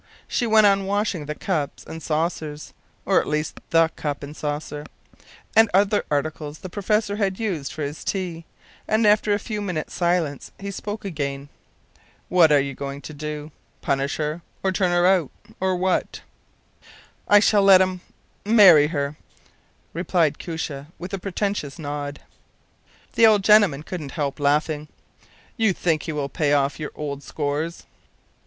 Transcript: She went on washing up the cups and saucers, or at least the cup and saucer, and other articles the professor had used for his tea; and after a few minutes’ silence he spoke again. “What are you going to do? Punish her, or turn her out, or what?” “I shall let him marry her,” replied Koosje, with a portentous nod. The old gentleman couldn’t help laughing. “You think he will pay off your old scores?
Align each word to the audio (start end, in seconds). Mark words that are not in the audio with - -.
She 0.27 0.47
went 0.47 0.65
on 0.65 0.87
washing 0.87 1.21
up 1.21 1.27
the 1.27 1.35
cups 1.35 1.83
and 1.83 2.01
saucers, 2.01 2.73
or 3.05 3.21
at 3.21 3.27
least 3.27 3.59
the 3.69 3.87
cup 3.95 4.23
and 4.23 4.35
saucer, 4.35 4.87
and 5.55 5.69
other 5.75 6.05
articles 6.09 6.57
the 6.57 6.71
professor 6.71 7.17
had 7.17 7.39
used 7.39 7.71
for 7.71 7.83
his 7.83 8.03
tea; 8.03 8.45
and 8.87 9.05
after 9.05 9.31
a 9.31 9.37
few 9.37 9.61
minutes’ 9.61 9.93
silence 9.93 10.51
he 10.57 10.71
spoke 10.71 11.05
again. 11.05 11.49
“What 12.29 12.51
are 12.51 12.59
you 12.59 12.73
going 12.73 13.01
to 13.01 13.13
do? 13.13 13.51
Punish 13.83 14.17
her, 14.17 14.41
or 14.63 14.71
turn 14.71 14.89
her 14.89 15.05
out, 15.05 15.29
or 15.59 15.75
what?” 15.75 16.21
“I 17.27 17.39
shall 17.39 17.61
let 17.61 17.79
him 17.79 18.01
marry 18.43 18.87
her,” 18.87 19.17
replied 19.93 20.39
Koosje, 20.39 20.87
with 20.97 21.13
a 21.13 21.19
portentous 21.19 21.77
nod. 21.77 22.21
The 23.13 23.27
old 23.27 23.43
gentleman 23.43 23.83
couldn’t 23.83 24.13
help 24.13 24.39
laughing. 24.39 24.87
“You 25.57 25.73
think 25.73 26.01
he 26.01 26.11
will 26.11 26.27
pay 26.27 26.53
off 26.53 26.79
your 26.79 26.91
old 26.95 27.21
scores? 27.21 27.83